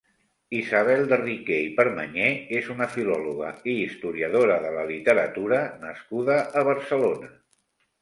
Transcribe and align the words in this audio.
Isabel 0.59 1.03
de 1.11 1.19
Riquer 1.19 1.59
i 1.65 1.67
Permanyer 1.81 2.31
és 2.61 2.71
una 2.77 2.89
filòloga 2.95 3.53
i 3.75 3.77
historiadora 3.85 4.59
de 4.67 4.75
la 4.81 4.89
literatura 4.95 5.65
nascuda 5.87 6.43
a 6.65 6.69
Barcelona. 6.75 7.35